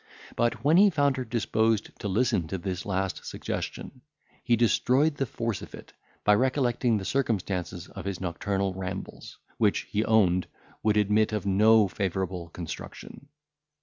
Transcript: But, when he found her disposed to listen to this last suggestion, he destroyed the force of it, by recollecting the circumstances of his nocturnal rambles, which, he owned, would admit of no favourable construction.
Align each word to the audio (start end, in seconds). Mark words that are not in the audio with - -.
But, 0.35 0.63
when 0.63 0.77
he 0.77 0.89
found 0.89 1.17
her 1.17 1.23
disposed 1.23 1.91
to 1.99 2.07
listen 2.07 2.47
to 2.47 2.57
this 2.57 2.87
last 2.87 3.23
suggestion, 3.23 4.01
he 4.43 4.55
destroyed 4.55 5.17
the 5.17 5.27
force 5.27 5.61
of 5.61 5.75
it, 5.75 5.93
by 6.23 6.33
recollecting 6.33 6.97
the 6.97 7.05
circumstances 7.05 7.87
of 7.87 8.05
his 8.05 8.19
nocturnal 8.19 8.73
rambles, 8.73 9.37
which, 9.59 9.81
he 9.81 10.03
owned, 10.03 10.47
would 10.81 10.97
admit 10.97 11.33
of 11.33 11.45
no 11.45 11.87
favourable 11.87 12.49
construction. 12.49 13.27